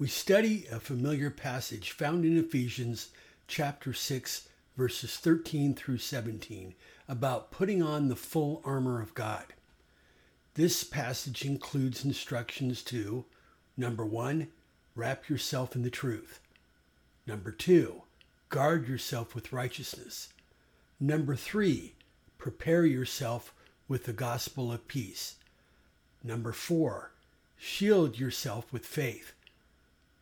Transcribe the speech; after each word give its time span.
we 0.00 0.08
study 0.08 0.66
a 0.72 0.80
familiar 0.80 1.28
passage 1.28 1.90
found 1.90 2.24
in 2.24 2.38
Ephesians 2.38 3.10
chapter 3.46 3.92
6, 3.92 4.48
verses 4.74 5.18
13 5.18 5.74
through 5.74 5.98
17, 5.98 6.74
about 7.06 7.50
putting 7.50 7.82
on 7.82 8.08
the 8.08 8.16
full 8.16 8.62
armor 8.64 9.02
of 9.02 9.12
God. 9.12 9.44
This 10.54 10.84
passage 10.84 11.44
includes 11.44 12.02
instructions 12.02 12.82
to 12.84 13.26
number 13.76 14.06
one, 14.06 14.48
wrap 14.94 15.28
yourself 15.28 15.76
in 15.76 15.82
the 15.82 15.90
truth. 15.90 16.40
Number 17.26 17.52
two, 17.52 18.04
guard 18.48 18.88
yourself 18.88 19.34
with 19.34 19.52
righteousness. 19.52 20.30
Number 20.98 21.36
three, 21.36 21.92
prepare 22.38 22.86
yourself 22.86 23.52
with 23.86 24.04
the 24.04 24.14
gospel 24.14 24.72
of 24.72 24.88
peace. 24.88 25.34
Number 26.24 26.52
four, 26.52 27.12
shield 27.58 28.18
yourself 28.18 28.72
with 28.72 28.86
faith. 28.86 29.34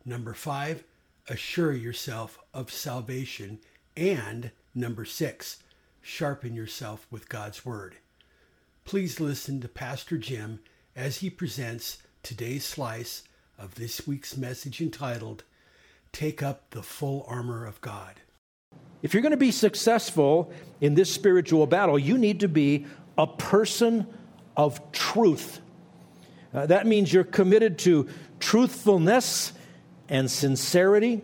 Number 0.05 0.33
five, 0.33 0.83
assure 1.27 1.73
yourself 1.73 2.39
of 2.53 2.71
salvation. 2.71 3.59
And 3.95 4.51
number 4.73 5.05
six, 5.05 5.63
sharpen 6.01 6.55
yourself 6.55 7.05
with 7.11 7.29
God's 7.29 7.65
Word. 7.65 7.95
Please 8.85 9.19
listen 9.19 9.61
to 9.61 9.67
Pastor 9.67 10.17
Jim 10.17 10.59
as 10.95 11.17
he 11.17 11.29
presents 11.29 11.99
today's 12.23 12.65
slice 12.65 13.23
of 13.57 13.75
this 13.75 14.07
week's 14.07 14.37
message 14.37 14.81
entitled, 14.81 15.43
Take 16.11 16.41
Up 16.41 16.69
the 16.71 16.81
Full 16.81 17.25
Armor 17.27 17.65
of 17.65 17.79
God. 17.81 18.15
If 19.01 19.13
you're 19.13 19.21
going 19.21 19.31
to 19.31 19.37
be 19.37 19.51
successful 19.51 20.51
in 20.81 20.95
this 20.95 21.13
spiritual 21.13 21.67
battle, 21.67 21.99
you 21.99 22.17
need 22.17 22.39
to 22.39 22.47
be 22.47 22.85
a 23.17 23.27
person 23.27 24.07
of 24.57 24.91
truth. 24.91 25.61
Uh, 26.53 26.65
that 26.65 26.87
means 26.87 27.13
you're 27.13 27.23
committed 27.23 27.77
to 27.79 28.07
truthfulness 28.39 29.53
and 30.09 30.29
sincerity. 30.29 31.21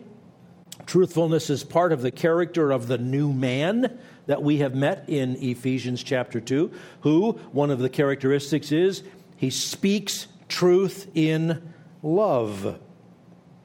Truthfulness 0.86 1.50
is 1.50 1.64
part 1.64 1.92
of 1.92 2.02
the 2.02 2.10
character 2.10 2.70
of 2.70 2.86
the 2.86 2.98
new 2.98 3.32
man 3.32 3.98
that 4.26 4.42
we 4.42 4.58
have 4.58 4.74
met 4.74 5.04
in 5.08 5.36
Ephesians 5.36 6.02
chapter 6.02 6.40
2, 6.40 6.70
who 7.00 7.32
one 7.52 7.70
of 7.70 7.78
the 7.78 7.88
characteristics 7.88 8.72
is 8.72 9.02
he 9.36 9.50
speaks 9.50 10.28
truth 10.48 11.10
in 11.14 11.72
love. 12.02 12.78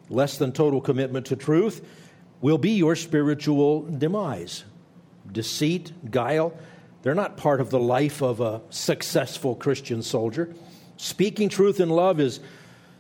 Less 0.10 0.38
than 0.38 0.52
total 0.52 0.82
commitment 0.82 1.28
to 1.28 1.36
truth 1.36 1.86
will 2.42 2.58
be 2.58 2.72
your 2.72 2.96
spiritual 2.96 3.84
demise. 3.84 4.64
Deceit, 5.32 6.12
guile, 6.12 6.54
they're 7.04 7.16
not 7.16 7.38
part 7.38 7.62
of 7.62 7.70
the 7.70 7.80
life 7.80 8.22
of 8.22 8.42
a 8.42 8.62
successful 8.70 9.56
Christian 9.56 10.02
soldier. 10.02 10.54
Speaking 10.98 11.50
truth 11.50 11.80
in 11.80 11.90
love 11.90 12.20
is 12.20 12.40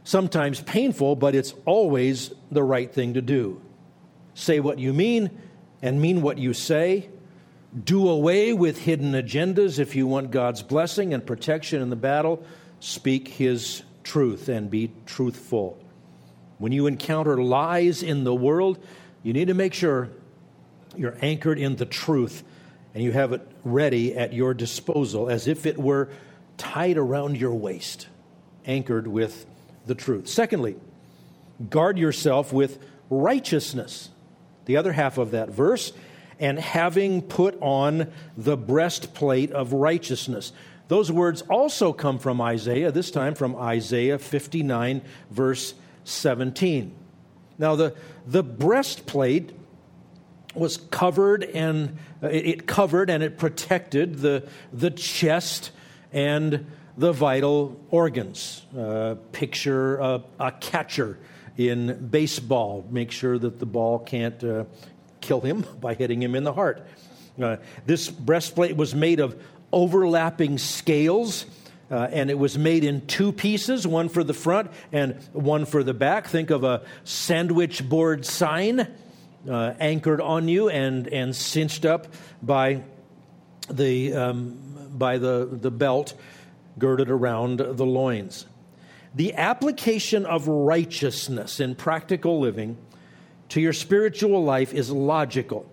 sometimes 0.03 0.61
painful, 0.61 1.15
but 1.15 1.35
it's 1.35 1.53
always 1.65 2.33
the 2.51 2.63
right 2.63 2.91
thing 2.91 3.13
to 3.13 3.21
do. 3.21 3.61
Say 4.33 4.59
what 4.59 4.79
you 4.79 4.93
mean 4.93 5.29
and 5.81 6.01
mean 6.01 6.21
what 6.21 6.37
you 6.37 6.53
say. 6.53 7.09
Do 7.83 8.09
away 8.09 8.53
with 8.53 8.79
hidden 8.79 9.13
agendas 9.13 9.79
if 9.79 9.95
you 9.95 10.07
want 10.07 10.31
God's 10.31 10.61
blessing 10.61 11.13
and 11.13 11.25
protection 11.25 11.81
in 11.81 11.89
the 11.89 11.95
battle. 11.95 12.43
Speak 12.79 13.27
His 13.27 13.83
truth 14.03 14.49
and 14.49 14.69
be 14.69 14.91
truthful. 15.05 15.77
When 16.57 16.71
you 16.71 16.87
encounter 16.87 17.41
lies 17.41 18.03
in 18.03 18.23
the 18.23 18.35
world, 18.35 18.83
you 19.23 19.33
need 19.33 19.47
to 19.47 19.53
make 19.53 19.73
sure 19.73 20.09
you're 20.95 21.17
anchored 21.21 21.57
in 21.57 21.75
the 21.77 21.85
truth 21.85 22.43
and 22.93 23.03
you 23.03 23.11
have 23.11 23.31
it 23.33 23.47
ready 23.63 24.15
at 24.15 24.33
your 24.33 24.53
disposal 24.53 25.29
as 25.29 25.47
if 25.47 25.65
it 25.65 25.77
were 25.77 26.09
tied 26.57 26.97
around 26.97 27.37
your 27.37 27.53
waist, 27.53 28.07
anchored 28.65 29.07
with 29.07 29.45
the 29.85 29.95
truth. 29.95 30.27
Secondly, 30.27 30.75
guard 31.69 31.97
yourself 31.97 32.53
with 32.53 32.79
righteousness. 33.09 34.09
The 34.65 34.77
other 34.77 34.93
half 34.93 35.17
of 35.17 35.31
that 35.31 35.49
verse, 35.49 35.91
and 36.39 36.57
having 36.59 37.21
put 37.21 37.57
on 37.61 38.11
the 38.35 38.57
breastplate 38.57 39.51
of 39.51 39.73
righteousness. 39.73 40.51
Those 40.87 41.11
words 41.11 41.41
also 41.43 41.93
come 41.93 42.19
from 42.19 42.41
Isaiah, 42.41 42.91
this 42.91 43.11
time 43.11 43.35
from 43.35 43.55
Isaiah 43.55 44.17
59, 44.17 45.01
verse 45.29 45.73
17. 46.03 46.93
Now, 47.57 47.75
the, 47.75 47.95
the 48.25 48.43
breastplate 48.43 49.51
was 50.55 50.77
covered 50.77 51.43
and 51.43 51.97
it 52.21 52.65
covered 52.67 53.09
and 53.09 53.23
it 53.23 53.37
protected 53.37 54.17
the, 54.19 54.47
the 54.73 54.91
chest 54.91 55.71
and 56.11 56.65
the 56.97 57.11
vital 57.11 57.79
organs. 57.89 58.65
Uh, 58.77 59.15
picture 59.31 59.97
a, 59.97 60.23
a, 60.39 60.51
catcher 60.51 61.17
in 61.57 62.07
baseball. 62.09 62.85
Make 62.89 63.11
sure 63.11 63.37
that 63.37 63.59
the 63.59 63.65
ball 63.65 63.99
can't 63.99 64.43
uh, 64.43 64.65
kill 65.19 65.41
him 65.41 65.65
by 65.81 65.93
hitting 65.93 66.21
him 66.21 66.35
in 66.35 66.43
the 66.43 66.53
heart. 66.53 66.85
Uh, 67.41 67.57
this 67.85 68.09
breastplate 68.09 68.75
was 68.75 68.93
made 68.93 69.19
of 69.19 69.41
overlapping 69.71 70.57
scales. 70.57 71.45
Uh, 71.89 72.07
and 72.09 72.29
it 72.29 72.39
was 72.39 72.57
made 72.57 72.85
in 72.85 73.05
two 73.05 73.33
pieces, 73.33 73.85
one 73.85 74.07
for 74.07 74.23
the 74.23 74.33
front 74.33 74.71
and 74.93 75.13
one 75.33 75.65
for 75.65 75.83
the 75.83 75.93
back. 75.93 76.25
Think 76.25 76.49
of 76.49 76.63
a 76.63 76.83
sandwich 77.03 77.87
board 77.87 78.25
sign 78.25 78.87
uh, 79.49 79.73
anchored 79.77 80.21
on 80.21 80.47
you 80.47 80.69
and, 80.69 81.07
and 81.09 81.35
cinched 81.35 81.83
up 81.83 82.07
by 82.41 82.83
the, 83.69 84.13
um, 84.13 84.57
by 84.93 85.17
the, 85.17 85.49
the 85.51 85.71
belt 85.71 86.13
girded 86.77 87.09
around 87.09 87.59
the 87.59 87.85
loins. 87.85 88.45
The 89.13 89.33
application 89.33 90.25
of 90.25 90.47
righteousness 90.47 91.59
in 91.59 91.75
practical 91.75 92.39
living 92.39 92.77
to 93.49 93.59
your 93.59 93.73
spiritual 93.73 94.43
life 94.43 94.73
is 94.73 94.89
logical. 94.89 95.69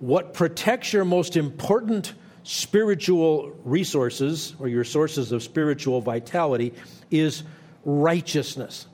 What 0.00 0.34
protects 0.34 0.92
your 0.92 1.04
most 1.04 1.36
important 1.36 2.14
spiritual 2.42 3.52
resources 3.64 4.54
or 4.58 4.68
your 4.68 4.84
sources 4.84 5.32
of 5.32 5.42
spiritual 5.42 6.00
vitality 6.00 6.74
is 7.10 7.42
righteousness. 7.84 8.86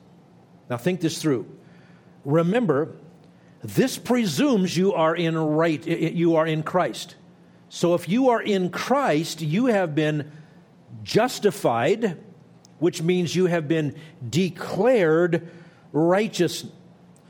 Now, 0.69 0.77
think 0.77 1.01
this 1.01 1.21
through. 1.21 1.45
Remember, 2.25 2.95
this 3.63 3.97
presumes 3.97 4.75
you 4.75 4.93
are 4.93 5.15
in 5.15 5.37
right 5.37 5.85
you 5.85 6.35
are 6.35 6.45
in 6.45 6.63
Christ. 6.63 7.15
So 7.69 7.95
if 7.95 8.07
you 8.07 8.29
are 8.29 8.41
in 8.41 8.69
Christ, 8.69 9.41
you 9.41 9.67
have 9.67 9.95
been 9.95 10.31
justified, 11.03 12.17
which 12.79 13.01
means 13.01 13.35
you 13.35 13.47
have 13.47 13.67
been 13.67 13.95
declared 14.29 15.49
righteous. 15.91 16.65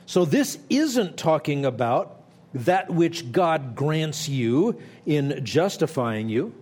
So 0.06 0.26
this 0.26 0.58
isn't 0.70 1.18
talking 1.18 1.66
about 1.66 2.22
that 2.54 2.90
which 2.90 3.32
God 3.32 3.76
grants 3.76 4.28
you 4.30 4.80
in 5.06 5.44
justifying 5.44 6.30
you. 6.30 6.54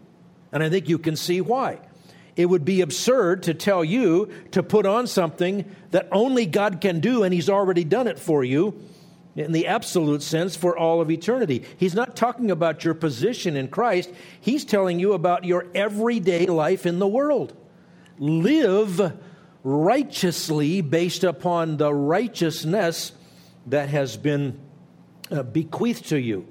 And 0.52 0.64
I 0.64 0.70
think 0.70 0.88
you 0.90 0.98
can 0.98 1.16
see 1.16 1.42
why. 1.42 1.80
It 2.36 2.46
would 2.46 2.64
be 2.64 2.82
absurd 2.82 3.44
to 3.44 3.54
tell 3.54 3.84
you 3.84 4.32
to 4.52 4.64
put 4.64 4.86
on 4.86 5.08
something 5.08 5.66
that 5.92 6.08
only 6.12 6.46
God 6.46 6.80
can 6.80 7.00
do 7.00 7.24
and 7.24 7.34
He's 7.34 7.50
already 7.50 7.84
done 7.84 8.08
it 8.08 8.20
for 8.20 8.44
you 8.44 8.82
in 9.36 9.52
the 9.52 9.68
absolute 9.68 10.22
sense 10.22 10.56
for 10.56 10.78
all 10.78 11.02
of 11.02 11.10
eternity. 11.10 11.64
He's 11.78 11.96
not 11.96 12.16
talking 12.16 12.52
about 12.52 12.84
your 12.84 12.94
position 12.94 13.56
in 13.56 13.70
Christ, 13.70 14.12
He's 14.40 14.66
telling 14.66 15.00
you 15.00 15.14
about 15.14 15.46
your 15.46 15.68
everyday 15.74 16.46
life 16.46 16.86
in 16.86 17.00
the 17.00 17.08
world. 17.08 17.56
Live 18.20 19.18
righteously 19.64 20.82
based 20.82 21.24
upon 21.24 21.78
the 21.78 21.94
righteousness 21.94 23.14
that 23.68 23.90
has 23.90 24.18
been 24.18 24.60
uh, 25.30 25.44
bequeathed 25.44 26.10
to 26.10 26.20
you. 26.20 26.48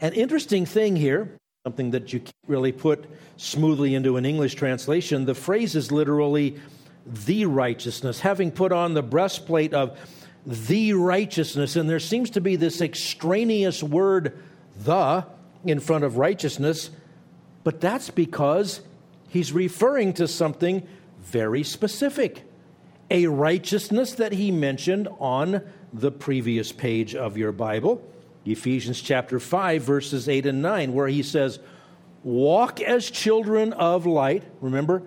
An 0.00 0.12
interesting 0.12 0.66
thing 0.66 0.96
here, 0.96 1.36
something 1.64 1.90
that 1.92 2.12
you 2.12 2.20
can't 2.20 2.34
really 2.46 2.72
put 2.72 3.06
smoothly 3.36 3.94
into 3.94 4.16
an 4.16 4.24
English 4.24 4.54
translation, 4.54 5.24
the 5.24 5.34
phrase 5.34 5.76
is 5.76 5.92
literally 5.92 6.56
the 7.06 7.46
righteousness, 7.46 8.20
having 8.20 8.50
put 8.50 8.72
on 8.72 8.94
the 8.94 9.02
breastplate 9.02 9.72
of 9.72 9.98
the 10.46 10.94
righteousness. 10.94 11.76
And 11.76 11.88
there 11.88 12.00
seems 12.00 12.30
to 12.30 12.40
be 12.40 12.56
this 12.56 12.80
extraneous 12.80 13.82
word, 13.82 14.42
the, 14.78 15.26
in 15.64 15.80
front 15.80 16.04
of 16.04 16.16
righteousness, 16.16 16.90
but 17.64 17.80
that's 17.80 18.10
because 18.10 18.80
he's 19.28 19.52
referring 19.52 20.14
to 20.14 20.26
something 20.26 20.86
very 21.18 21.62
specific. 21.62 22.44
a 23.10 23.26
righteousness 23.26 24.12
that 24.14 24.30
he 24.30 24.52
mentioned 24.52 25.08
on 25.18 25.60
the 25.92 26.12
previous 26.12 26.70
page 26.70 27.14
of 27.16 27.36
your 27.36 27.50
Bible, 27.50 28.00
Ephesians 28.46 29.02
chapter 29.02 29.40
5, 29.40 29.82
verses 29.82 30.28
8 30.28 30.46
and 30.46 30.62
9, 30.62 30.94
where 30.94 31.08
he 31.08 31.22
says, 31.22 31.58
Walk 32.22 32.80
as 32.80 33.10
children 33.10 33.72
of 33.72 34.06
light. 34.06 34.44
Remember, 34.60 35.02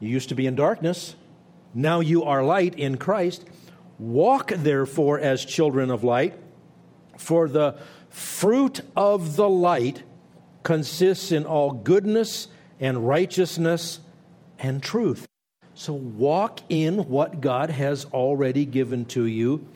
you 0.00 0.08
used 0.08 0.28
to 0.30 0.34
be 0.34 0.46
in 0.46 0.54
darkness. 0.54 1.14
Now 1.74 2.00
you 2.00 2.24
are 2.24 2.42
light 2.42 2.78
in 2.78 2.98
Christ. 2.98 3.44
Walk 4.00 4.50
therefore 4.56 5.20
as 5.20 5.44
children 5.44 5.90
of 5.90 6.02
light, 6.02 6.34
for 7.18 7.50
the 7.50 7.76
fruit 8.08 8.80
of 8.96 9.36
the 9.36 9.48
light 9.48 10.02
consists 10.62 11.32
in 11.32 11.44
all 11.44 11.72
goodness 11.72 12.48
and 12.80 13.06
righteousness 13.06 14.00
and 14.58 14.82
truth. 14.82 15.28
So 15.74 15.92
walk 15.92 16.60
in 16.70 17.10
what 17.10 17.42
God 17.42 17.68
has 17.68 18.06
already 18.06 18.64
given 18.64 19.04
to 19.06 19.26
you 19.26 19.66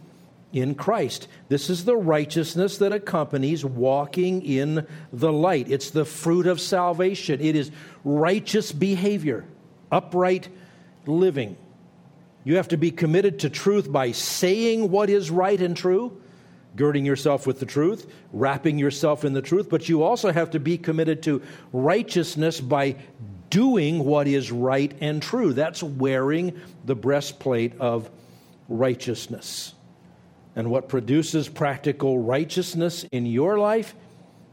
in 0.54 0.74
Christ. 0.74 1.28
This 1.48 1.68
is 1.68 1.84
the 1.84 1.96
righteousness 1.96 2.78
that 2.78 2.94
accompanies 2.94 3.62
walking 3.62 4.40
in 4.40 4.86
the 5.12 5.32
light. 5.32 5.70
It's 5.70 5.90
the 5.90 6.06
fruit 6.06 6.46
of 6.46 6.62
salvation, 6.62 7.42
it 7.42 7.56
is 7.56 7.70
righteous 8.04 8.72
behavior, 8.72 9.44
upright 9.92 10.48
living. 11.04 11.58
You 12.44 12.56
have 12.56 12.68
to 12.68 12.76
be 12.76 12.90
committed 12.90 13.40
to 13.40 13.50
truth 13.50 13.90
by 13.90 14.12
saying 14.12 14.90
what 14.90 15.08
is 15.08 15.30
right 15.30 15.60
and 15.60 15.76
true, 15.76 16.20
girding 16.76 17.06
yourself 17.06 17.46
with 17.46 17.58
the 17.58 17.66
truth, 17.66 18.06
wrapping 18.32 18.78
yourself 18.78 19.24
in 19.24 19.32
the 19.32 19.42
truth, 19.42 19.70
but 19.70 19.88
you 19.88 20.02
also 20.02 20.30
have 20.30 20.50
to 20.50 20.60
be 20.60 20.76
committed 20.76 21.22
to 21.22 21.42
righteousness 21.72 22.60
by 22.60 22.96
doing 23.48 24.04
what 24.04 24.28
is 24.28 24.52
right 24.52 24.92
and 25.00 25.22
true. 25.22 25.52
That's 25.52 25.82
wearing 25.82 26.60
the 26.84 26.94
breastplate 26.94 27.78
of 27.80 28.10
righteousness. 28.68 29.72
And 30.56 30.70
what 30.70 30.88
produces 30.88 31.48
practical 31.48 32.18
righteousness 32.18 33.04
in 33.04 33.26
your 33.26 33.58
life 33.58 33.94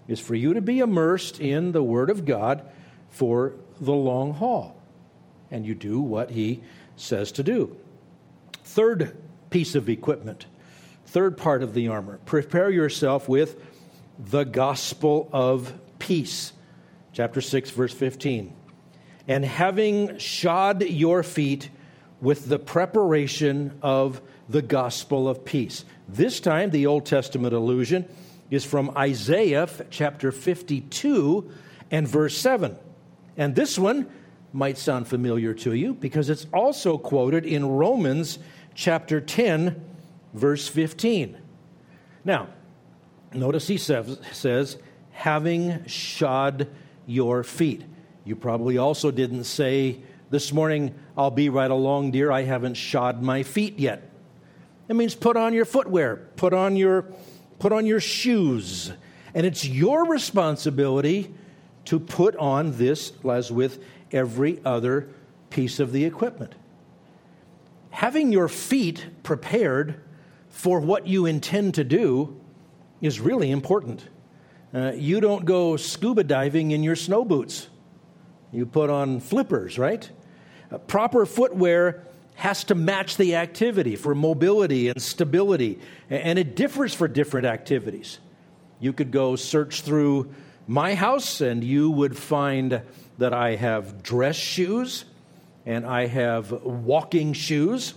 is 0.08 0.20
for 0.20 0.36
you 0.36 0.54
to 0.54 0.62
be 0.62 0.80
immersed 0.80 1.40
in 1.40 1.72
the 1.72 1.84
Word 1.84 2.10
of 2.10 2.26
God 2.26 2.64
for 3.10 3.54
the 3.80 3.94
long 3.94 4.34
haul. 4.34 4.76
And 5.50 5.66
you 5.66 5.76
do 5.76 6.00
what 6.00 6.32
He 6.32 6.62
says 7.02 7.32
to 7.34 7.44
do. 7.44 7.76
Third 8.64 9.18
piece 9.50 9.76
of 9.76 9.90
equipment, 9.90 10.46
third 11.06 11.38
part 11.38 11.64
of 11.64 11.74
the 11.74 11.88
armor 11.90 12.20
prepare 12.26 12.70
yourself 12.70 13.28
with 13.28 13.62
the 14.18 14.44
gospel 14.44 15.30
of 15.34 15.74
peace. 16.00 16.54
Chapter 17.14 17.42
6, 17.42 17.72
verse 17.72 17.94
15. 17.94 18.54
And 19.28 19.44
having 19.44 20.18
shod 20.18 20.84
your 20.84 21.24
feet 21.24 21.70
with 22.22 22.48
the 22.48 22.60
preparation 22.60 23.78
of 23.82 24.22
the 24.48 24.62
gospel 24.62 25.28
of 25.28 25.44
peace. 25.44 25.86
This 26.08 26.40
time, 26.40 26.70
the 26.70 26.88
Old 26.88 27.06
Testament 27.06 27.54
allusion 27.54 28.08
is 28.50 28.64
from 28.64 28.96
Isaiah 28.98 29.68
chapter 29.90 30.32
52 30.32 31.52
and 31.90 32.08
verse 32.08 32.38
7. 32.38 32.78
And 33.38 33.56
this 33.56 33.80
one 33.80 34.10
might 34.54 34.78
sound 34.78 35.08
familiar 35.08 35.54
to 35.54 35.74
you 35.74 35.94
because 35.94 36.30
it's 36.30 36.48
also 36.54 36.98
quoted 36.98 37.46
in 37.46 37.66
Romans 37.66 38.40
chapter 38.74 39.22
10, 39.22 39.84
verse 40.34 40.68
15. 40.68 41.38
Now, 42.26 42.50
notice 43.34 43.68
he 43.68 43.78
says, 43.78 44.20
says 44.32 44.78
having 45.12 45.86
shod 45.86 46.68
your 47.06 47.44
feet. 47.44 47.84
You 48.26 48.36
probably 48.36 48.78
also 48.78 49.12
didn't 49.12 49.46
say, 49.46 50.00
This 50.30 50.54
morning 50.54 50.96
I'll 51.18 51.32
be 51.32 51.50
right 51.50 51.72
along, 51.72 52.12
dear. 52.12 52.32
I 52.32 52.44
haven't 52.44 52.76
shod 52.76 53.22
my 53.22 53.44
feet 53.44 53.80
yet. 53.80 54.10
It 54.88 54.96
means 54.96 55.16
put 55.16 55.38
on 55.38 55.54
your 55.54 55.66
footwear, 55.66 56.28
put 56.36 56.54
on 56.54 56.76
your, 56.76 57.04
put 57.60 57.72
on 57.72 57.86
your 57.86 58.00
shoes. 58.00 58.92
And 59.34 59.46
it's 59.46 59.66
your 59.66 60.06
responsibility 60.06 61.34
to 61.86 62.00
put 62.00 62.36
on 62.36 62.78
this 62.78 63.14
as 63.24 63.52
with 63.52 63.84
every 64.12 64.60
other 64.66 65.10
piece 65.50 65.80
of 65.80 65.92
the 65.92 66.06
equipment. 66.06 66.56
Having 67.92 68.32
your 68.32 68.48
feet 68.48 69.06
prepared 69.24 70.00
for 70.50 70.80
what 70.80 71.08
you 71.08 71.26
intend 71.26 71.76
to 71.76 71.84
do 71.84 72.40
is 73.02 73.20
really 73.20 73.52
important. 73.52 74.08
Uh, 74.74 74.94
you 74.96 75.20
don't 75.20 75.46
go 75.46 75.76
scuba 75.76 76.24
diving 76.24 76.72
in 76.72 76.84
your 76.84 76.96
snow 76.96 77.26
boots. 77.26 77.68
You 78.52 78.66
put 78.66 78.90
on 78.90 79.20
flippers, 79.20 79.78
right? 79.78 80.10
Uh, 80.72 80.78
proper 80.78 81.26
footwear 81.26 82.04
has 82.36 82.64
to 82.66 82.76
match 82.76 83.18
the 83.18 83.36
activity 83.36 83.96
for 83.96 84.16
mobility 84.16 84.88
and 84.88 85.02
stability, 85.02 85.80
and 86.10 86.40
it 86.40 86.56
differs 86.56 86.94
for 86.94 87.08
different 87.08 87.46
activities. 87.46 88.20
You 88.80 88.94
could 88.94 89.12
go 89.12 89.36
search 89.36 89.82
through 89.82 90.34
my 90.68 90.96
house, 90.96 91.42
and 91.42 91.64
you 91.64 91.90
would 91.90 92.18
find 92.18 92.82
that 93.18 93.34
I 93.34 93.56
have 93.56 94.04
dress 94.04 94.36
shoes, 94.36 95.06
and 95.66 95.86
I 95.86 96.08
have 96.08 96.52
walking 96.52 97.34
shoes, 97.34 97.94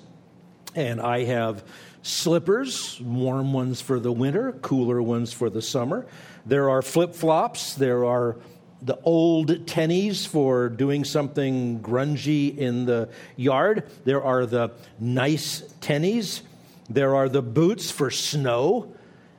and 0.75 1.01
I 1.01 1.25
have 1.25 1.65
slippers, 2.03 3.01
warm 3.01 3.53
ones 3.53 3.81
for 3.81 3.99
the 3.99 4.13
winter, 4.13 4.53
cooler 4.53 5.01
ones 5.03 5.33
for 5.33 5.49
the 5.49 5.63
summer. 5.63 6.07
There 6.45 6.69
are 6.69 6.83
flip 6.83 7.15
flops, 7.15 7.75
there 7.75 8.05
are 8.05 8.37
the 8.83 8.99
old 9.03 9.67
tennies 9.67 10.27
for 10.27 10.69
doing 10.69 11.05
something 11.05 11.81
grungy 11.81 12.57
in 12.57 12.85
the 12.85 13.09
yard. 13.35 13.91
There 14.05 14.23
are 14.23 14.45
the 14.45 14.73
nice 15.01 15.63
tennies. 15.81 16.43
There 16.91 17.15
are 17.15 17.31
the 17.31 17.41
boots 17.41 17.91
for 17.91 18.11
snow. 18.11 18.94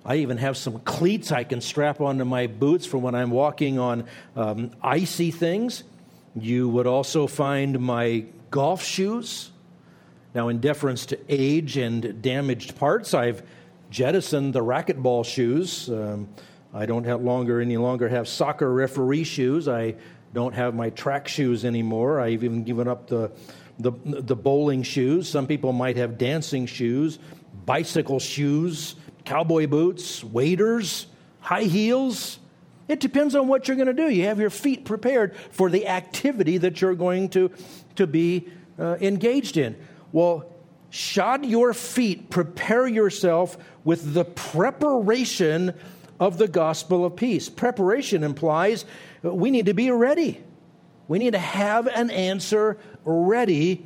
I 0.05 0.17
even 0.17 0.37
have 0.37 0.55
some 0.55 0.79
cleats 0.79 1.31
I 1.31 1.43
can 1.43 1.61
strap 1.61 1.99
onto 1.99 2.25
my 2.25 2.45
boots 2.45 2.85
for 2.85 2.99
when 2.99 3.15
I'm 3.15 3.31
walking 3.31 3.79
on 3.79 4.05
um, 4.35 4.71
icy 4.81 5.31
things. 5.31 5.83
You 6.35 6.69
would 6.69 6.85
also 6.85 7.25
find 7.25 7.79
my 7.79 8.25
golf 8.51 8.83
shoes. 8.83 9.51
Now, 10.35 10.49
in 10.49 10.59
deference 10.59 11.07
to 11.07 11.19
age 11.27 11.77
and 11.77 12.21
damaged 12.21 12.75
parts, 12.75 13.13
I've 13.13 13.41
jettisoned 13.89 14.53
the 14.53 14.59
racquetball 14.59 15.25
shoes. 15.25 15.89
Um, 15.89 16.27
I 16.73 16.85
don't 16.85 17.05
have 17.05 17.21
longer 17.21 17.61
any 17.61 17.77
longer 17.77 18.07
have 18.07 18.27
soccer 18.27 18.71
referee 18.71 19.23
shoes. 19.23 19.67
I 19.67 19.95
don't 20.33 20.53
have 20.53 20.75
my 20.75 20.89
track 20.91 21.27
shoes 21.27 21.65
anymore. 21.65 22.19
I've 22.19 22.43
even 22.43 22.63
given 22.63 22.87
up 22.87 23.07
the, 23.07 23.31
the, 23.79 23.93
the 24.03 24.35
bowling 24.35 24.83
shoes. 24.83 25.27
Some 25.29 25.47
people 25.47 25.71
might 25.71 25.95
have 25.95 26.17
dancing 26.17 26.65
shoes, 26.65 27.17
bicycle 27.65 28.19
shoes, 28.19 28.95
cowboy 29.25 29.67
boots, 29.67 30.23
waders, 30.23 31.07
high 31.41 31.63
heels. 31.63 32.39
It 32.87 32.99
depends 32.99 33.35
on 33.35 33.47
what 33.47 33.67
you're 33.67 33.77
going 33.77 33.87
to 33.87 33.93
do. 33.93 34.09
You 34.09 34.25
have 34.25 34.39
your 34.39 34.49
feet 34.49 34.85
prepared 34.85 35.35
for 35.51 35.69
the 35.69 35.87
activity 35.87 36.57
that 36.59 36.81
you're 36.81 36.95
going 36.95 37.29
to, 37.29 37.51
to 37.95 38.07
be 38.07 38.47
uh, 38.79 38.97
engaged 39.01 39.57
in. 39.57 39.75
Well, 40.11 40.45
shod 40.91 41.45
your 41.45 41.73
feet, 41.73 42.29
prepare 42.29 42.87
yourself 42.87 43.57
with 43.83 44.13
the 44.13 44.25
preparation 44.25 45.73
of 46.19 46.37
the 46.37 46.47
gospel 46.47 47.05
of 47.05 47.15
peace. 47.15 47.49
Preparation 47.49 48.23
implies 48.23 48.85
we 49.21 49.51
need 49.51 49.65
to 49.65 49.73
be 49.73 49.91
ready. 49.91 50.41
We 51.07 51.19
need 51.19 51.33
to 51.33 51.39
have 51.39 51.87
an 51.87 52.09
answer 52.09 52.77
ready 53.03 53.85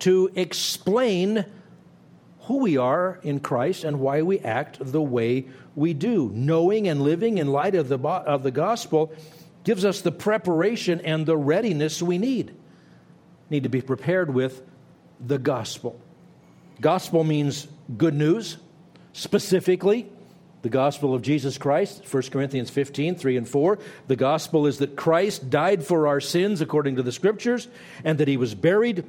to 0.00 0.30
explain 0.34 1.44
who 2.44 2.58
we 2.58 2.76
are 2.76 3.18
in 3.22 3.40
Christ 3.40 3.84
and 3.84 4.00
why 4.00 4.22
we 4.22 4.38
act 4.40 4.78
the 4.80 5.02
way 5.02 5.46
we 5.74 5.94
do. 5.94 6.30
Knowing 6.34 6.88
and 6.88 7.02
living 7.02 7.38
in 7.38 7.48
light 7.48 7.74
of 7.74 7.88
the, 7.88 7.98
of 7.98 8.42
the 8.42 8.50
gospel 8.50 9.12
gives 9.64 9.84
us 9.84 10.00
the 10.02 10.12
preparation 10.12 11.00
and 11.00 11.26
the 11.26 11.36
readiness 11.36 12.02
we 12.02 12.18
need. 12.18 12.54
Need 13.50 13.62
to 13.62 13.68
be 13.68 13.80
prepared 13.80 14.32
with 14.32 14.62
the 15.20 15.38
gospel. 15.38 15.98
Gospel 16.80 17.24
means 17.24 17.68
good 17.96 18.14
news, 18.14 18.58
specifically 19.12 20.10
the 20.64 20.70
gospel 20.70 21.14
of 21.14 21.20
Jesus 21.20 21.58
Christ, 21.58 22.02
1 22.10 22.22
Corinthians 22.30 22.70
15, 22.70 23.16
3 23.16 23.36
and 23.36 23.46
4. 23.46 23.78
The 24.06 24.16
gospel 24.16 24.66
is 24.66 24.78
that 24.78 24.96
Christ 24.96 25.50
died 25.50 25.84
for 25.84 26.08
our 26.08 26.20
sins 26.20 26.62
according 26.62 26.96
to 26.96 27.02
the 27.02 27.12
scriptures, 27.12 27.68
and 28.02 28.16
that 28.16 28.28
he 28.28 28.38
was 28.38 28.54
buried, 28.54 29.04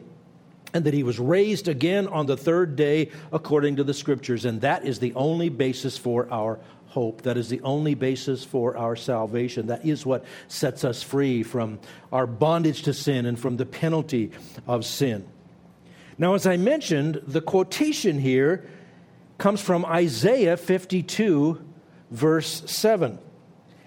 and 0.76 0.84
that 0.84 0.94
he 0.94 1.04
was 1.04 1.18
raised 1.18 1.70
again 1.70 2.06
on 2.10 2.26
the 2.26 2.36
third 2.36 2.76
day 2.76 3.10
according 3.32 3.78
to 3.78 3.84
the 3.86 3.94
scriptures. 3.94 4.44
And 4.44 4.60
that 4.60 4.86
is 4.86 5.00
the 5.00 5.14
only 5.14 5.48
basis 5.48 5.98
for 5.98 6.28
our 6.30 6.60
hope. 6.88 7.22
That 7.22 7.38
is 7.38 7.48
the 7.48 7.62
only 7.62 7.94
basis 7.94 8.44
for 8.44 8.76
our 8.76 8.98
salvation. 8.98 9.68
That 9.68 9.86
is 9.86 10.06
what 10.06 10.26
sets 10.50 10.84
us 10.84 11.02
free 11.02 11.44
from 11.44 11.80
our 12.12 12.28
bondage 12.28 12.82
to 12.84 12.94
sin 12.94 13.26
and 13.26 13.40
from 13.40 13.56
the 13.56 13.66
penalty 13.66 14.32
of 14.68 14.84
sin. 14.84 15.26
Now, 16.18 16.34
as 16.34 16.46
I 16.46 16.58
mentioned, 16.58 17.22
the 17.26 17.42
quotation 17.42 18.20
here 18.20 18.70
comes 19.38 19.62
from 19.62 19.86
Isaiah 19.86 20.58
52, 20.58 21.66
verse 22.12 22.64
7. 22.70 23.18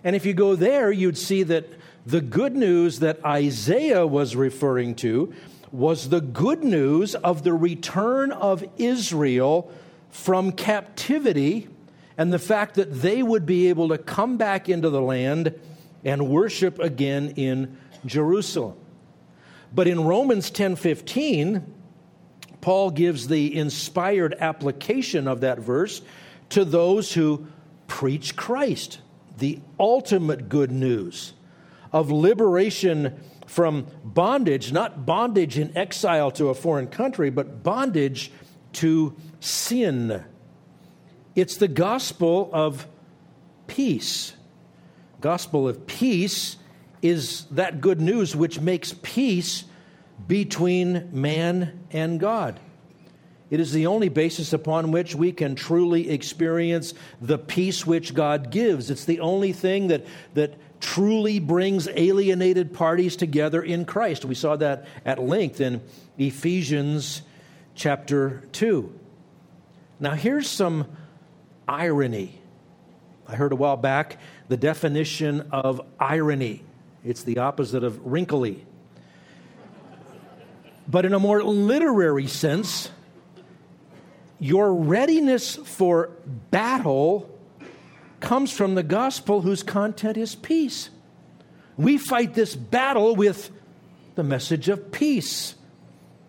And 0.04 0.16
if 0.16 0.24
you 0.24 0.32
go 0.32 0.56
there, 0.56 0.90
you'd 0.90 1.18
see 1.18 1.42
that 1.42 1.68
the 2.06 2.22
good 2.22 2.56
news 2.56 3.00
that 3.00 3.22
Isaiah 3.26 4.06
was 4.06 4.34
referring 4.34 4.94
to 4.96 5.34
was 5.70 6.08
the 6.08 6.20
good 6.20 6.64
news 6.64 7.14
of 7.14 7.42
the 7.42 7.52
return 7.52 8.32
of 8.32 8.64
Israel 8.78 9.70
from 10.10 10.52
captivity 10.52 11.68
and 12.16 12.32
the 12.32 12.38
fact 12.38 12.74
that 12.74 13.02
they 13.02 13.22
would 13.22 13.46
be 13.46 13.68
able 13.68 13.88
to 13.88 13.98
come 13.98 14.36
back 14.36 14.68
into 14.68 14.90
the 14.90 15.00
land 15.00 15.54
and 16.04 16.28
worship 16.28 16.78
again 16.78 17.32
in 17.36 17.76
Jerusalem. 18.06 18.76
But 19.74 19.86
in 19.86 20.04
Romans 20.04 20.50
10:15, 20.50 21.62
Paul 22.60 22.90
gives 22.90 23.28
the 23.28 23.56
inspired 23.56 24.34
application 24.40 25.28
of 25.28 25.40
that 25.40 25.58
verse 25.58 26.02
to 26.50 26.64
those 26.64 27.12
who 27.12 27.46
preach 27.86 28.34
Christ, 28.36 28.98
the 29.38 29.60
ultimate 29.78 30.48
good 30.48 30.72
news 30.72 31.34
of 31.92 32.10
liberation 32.10 33.14
from 33.48 33.86
bondage, 34.04 34.72
not 34.72 35.06
bondage 35.06 35.58
in 35.58 35.76
exile 35.76 36.30
to 36.32 36.48
a 36.48 36.54
foreign 36.54 36.86
country, 36.86 37.30
but 37.30 37.62
bondage 37.62 38.30
to 38.74 39.16
sin. 39.40 40.22
It's 41.34 41.56
the 41.56 41.68
gospel 41.68 42.50
of 42.52 42.86
peace. 43.66 44.34
Gospel 45.20 45.66
of 45.66 45.86
peace 45.86 46.56
is 47.00 47.46
that 47.46 47.80
good 47.80 48.00
news 48.00 48.36
which 48.36 48.60
makes 48.60 48.94
peace 49.02 49.64
between 50.26 51.08
man 51.12 51.84
and 51.90 52.20
God. 52.20 52.60
It 53.50 53.60
is 53.60 53.72
the 53.72 53.86
only 53.86 54.10
basis 54.10 54.52
upon 54.52 54.90
which 54.90 55.14
we 55.14 55.32
can 55.32 55.54
truly 55.54 56.10
experience 56.10 56.92
the 57.20 57.38
peace 57.38 57.86
which 57.86 58.14
God 58.14 58.50
gives. 58.50 58.90
It's 58.90 59.06
the 59.06 59.20
only 59.20 59.52
thing 59.52 59.88
that, 59.88 60.04
that 60.34 60.54
truly 60.80 61.38
brings 61.38 61.88
alienated 61.88 62.72
parties 62.72 63.16
together 63.16 63.62
in 63.62 63.84
Christ. 63.84 64.24
We 64.24 64.34
saw 64.34 64.56
that 64.56 64.86
at 65.04 65.18
length 65.20 65.60
in 65.60 65.80
Ephesians 66.16 67.22
chapter 67.74 68.42
2. 68.52 68.98
Now, 70.00 70.12
here's 70.12 70.48
some 70.48 70.86
irony. 71.66 72.40
I 73.26 73.36
heard 73.36 73.52
a 73.52 73.56
while 73.56 73.76
back 73.76 74.18
the 74.48 74.56
definition 74.56 75.48
of 75.50 75.80
irony 76.00 76.62
it's 77.04 77.22
the 77.22 77.38
opposite 77.38 77.84
of 77.84 78.04
wrinkly. 78.04 78.64
But 80.86 81.04
in 81.04 81.12
a 81.12 81.18
more 81.18 81.42
literary 81.42 82.26
sense, 82.26 82.90
your 84.38 84.74
readiness 84.74 85.56
for 85.56 86.10
battle 86.50 87.37
comes 88.20 88.52
from 88.52 88.74
the 88.74 88.82
gospel 88.82 89.42
whose 89.42 89.62
content 89.62 90.16
is 90.16 90.34
peace. 90.34 90.90
We 91.76 91.98
fight 91.98 92.34
this 92.34 92.56
battle 92.56 93.14
with 93.14 93.50
the 94.14 94.24
message 94.24 94.68
of 94.68 94.90
peace. 94.90 95.54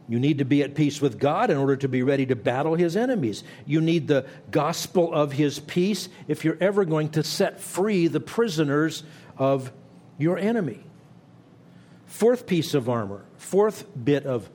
You 0.07 0.19
need 0.19 0.39
to 0.39 0.45
be 0.45 0.63
at 0.63 0.75
peace 0.75 1.01
with 1.01 1.19
God 1.19 1.49
in 1.49 1.57
order 1.57 1.75
to 1.77 1.87
be 1.87 2.03
ready 2.03 2.25
to 2.27 2.35
battle 2.35 2.75
his 2.75 2.95
enemies. 2.95 3.43
You 3.65 3.81
need 3.81 4.07
the 4.07 4.25
gospel 4.51 5.13
of 5.13 5.31
his 5.31 5.59
peace 5.59 6.09
if 6.27 6.43
you're 6.43 6.57
ever 6.59 6.85
going 6.85 7.09
to 7.09 7.23
set 7.23 7.61
free 7.61 8.07
the 8.07 8.19
prisoners 8.19 9.03
of 9.37 9.71
your 10.17 10.37
enemy. 10.37 10.83
Fourth 12.05 12.47
piece 12.47 12.73
of 12.73 12.89
armor, 12.89 13.23
fourth 13.37 13.85
bit 14.03 14.25
of 14.25 14.49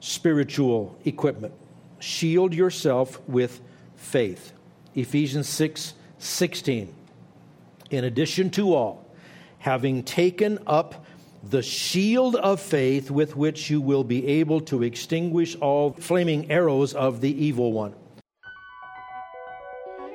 spiritual 0.00 0.96
equipment 1.04 1.54
shield 2.00 2.54
yourself 2.54 3.20
with 3.28 3.60
faith. 3.96 4.52
Ephesians 4.94 5.48
6 5.48 5.94
16. 6.18 6.94
In 7.90 8.04
addition 8.04 8.50
to 8.50 8.74
all, 8.74 9.06
having 9.58 10.02
taken 10.02 10.58
up 10.66 11.06
the 11.42 11.62
shield 11.62 12.36
of 12.36 12.60
faith 12.60 13.10
with 13.10 13.36
which 13.36 13.70
you 13.70 13.80
will 13.80 14.04
be 14.04 14.26
able 14.26 14.60
to 14.60 14.82
extinguish 14.82 15.56
all 15.56 15.92
flaming 15.92 16.50
arrows 16.50 16.94
of 16.94 17.20
the 17.20 17.44
evil 17.44 17.72
one. 17.72 17.94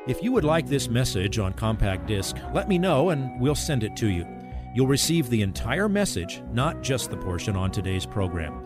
If 0.05 0.21
you 0.21 0.33
would 0.33 0.43
like 0.43 0.67
this 0.67 0.89
message 0.89 1.39
on 1.39 1.53
compact 1.53 2.07
disc, 2.07 2.35
let 2.53 2.67
me 2.67 2.77
know 2.77 3.11
and 3.11 3.39
we'll 3.39 3.55
send 3.55 3.83
it 3.83 3.95
to 3.97 4.09
you. 4.09 4.27
You'll 4.75 4.87
receive 4.87 5.29
the 5.29 5.41
entire 5.41 5.87
message, 5.87 6.41
not 6.51 6.81
just 6.81 7.09
the 7.09 7.17
portion 7.17 7.55
on 7.55 7.71
today's 7.71 8.05
program. 8.05 8.65